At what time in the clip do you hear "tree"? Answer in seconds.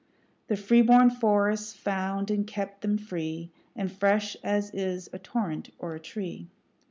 5.99-6.47